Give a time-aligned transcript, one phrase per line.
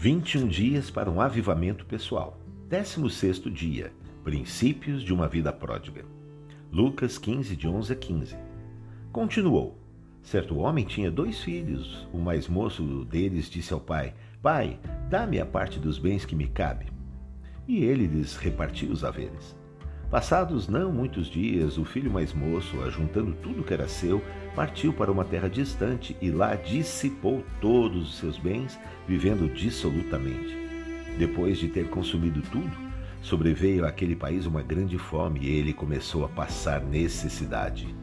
[0.00, 2.40] 21 dias para um avivamento pessoal.
[2.70, 3.92] 16 dia.
[4.24, 6.06] Princípios de uma vida pródiga.
[6.72, 8.36] Lucas 15, de 11 a 15.
[9.12, 9.76] Continuou.
[10.22, 12.08] Certo homem tinha dois filhos.
[12.14, 14.80] O mais moço deles disse ao pai: Pai,
[15.10, 16.86] dá-me a parte dos bens que me cabe.
[17.68, 19.54] E ele lhes repartiu os haveres.
[20.10, 24.20] Passados não muitos dias, o filho mais moço, ajuntando tudo que era seu,
[24.56, 30.58] partiu para uma terra distante e lá dissipou todos os seus bens, vivendo dissolutamente.
[31.16, 32.76] Depois de ter consumido tudo,
[33.22, 37.94] sobreveio àquele país uma grande fome e ele começou a passar necessidade.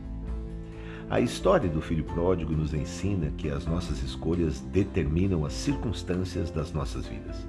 [1.10, 6.72] A história do filho pródigo nos ensina que as nossas escolhas determinam as circunstâncias das
[6.72, 7.46] nossas vidas.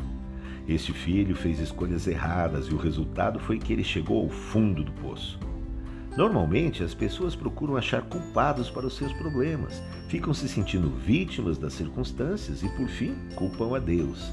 [0.68, 4.92] Este filho fez escolhas erradas e o resultado foi que ele chegou ao fundo do
[4.92, 5.40] poço.
[6.14, 11.72] Normalmente, as pessoas procuram achar culpados para os seus problemas, ficam se sentindo vítimas das
[11.72, 14.30] circunstâncias e, por fim, culpam a Deus.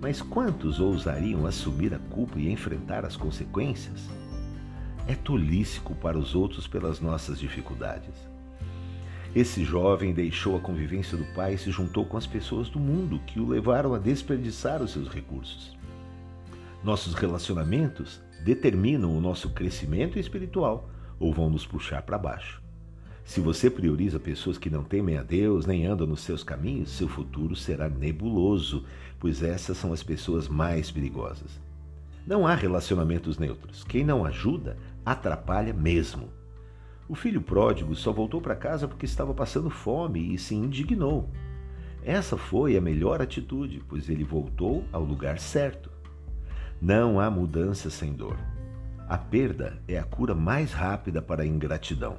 [0.00, 4.08] Mas quantos ousariam assumir a culpa e enfrentar as consequências?
[5.08, 8.31] É tolice culpar os outros pelas nossas dificuldades.
[9.34, 13.18] Esse jovem deixou a convivência do pai e se juntou com as pessoas do mundo
[13.26, 15.74] que o levaram a desperdiçar os seus recursos.
[16.84, 22.60] Nossos relacionamentos determinam o nosso crescimento espiritual ou vão nos puxar para baixo.
[23.24, 27.08] Se você prioriza pessoas que não temem a Deus nem andam nos seus caminhos, seu
[27.08, 28.84] futuro será nebuloso,
[29.18, 31.58] pois essas são as pessoas mais perigosas.
[32.26, 33.82] Não há relacionamentos neutros.
[33.82, 36.41] Quem não ajuda, atrapalha mesmo.
[37.12, 41.28] O filho pródigo só voltou para casa porque estava passando fome e se indignou.
[42.02, 45.90] Essa foi a melhor atitude, pois ele voltou ao lugar certo.
[46.80, 48.38] Não há mudança sem dor.
[49.06, 52.16] A perda é a cura mais rápida para a ingratidão.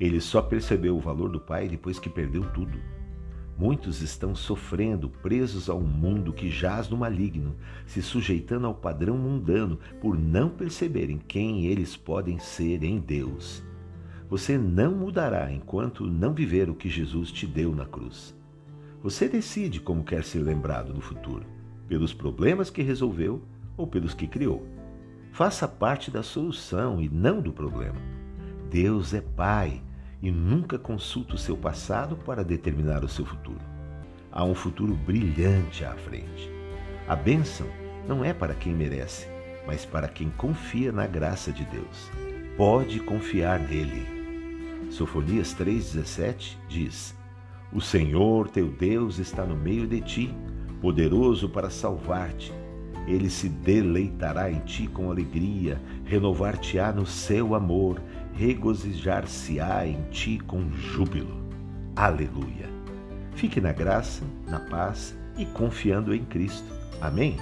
[0.00, 2.80] Ele só percebeu o valor do pai depois que perdeu tudo.
[3.56, 7.54] Muitos estão sofrendo, presos a um mundo que jaz no maligno,
[7.86, 13.62] se sujeitando ao padrão mundano por não perceberem quem eles podem ser em Deus.
[14.32, 18.34] Você não mudará enquanto não viver o que Jesus te deu na cruz.
[19.02, 21.44] Você decide como quer ser lembrado no futuro:
[21.86, 23.42] pelos problemas que resolveu
[23.76, 24.66] ou pelos que criou.
[25.32, 28.00] Faça parte da solução e não do problema.
[28.70, 29.82] Deus é Pai
[30.22, 33.60] e nunca consulta o seu passado para determinar o seu futuro.
[34.30, 36.50] Há um futuro brilhante à frente.
[37.06, 37.66] A bênção
[38.08, 39.28] não é para quem merece,
[39.66, 42.10] mas para quem confia na graça de Deus.
[42.56, 44.21] Pode confiar nele.
[44.92, 47.14] Sofonias 3,17 diz:
[47.72, 50.34] O Senhor teu Deus está no meio de ti,
[50.82, 52.52] poderoso para salvar-te.
[53.06, 58.02] Ele se deleitará em ti com alegria, renovar-te-á no seu amor,
[58.34, 61.40] regozijar-se-á em ti com júbilo.
[61.96, 62.68] Aleluia!
[63.34, 66.70] Fique na graça, na paz e confiando em Cristo.
[67.00, 67.38] Amém?